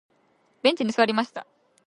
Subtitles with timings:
[0.63, 1.45] ベンチに座りました。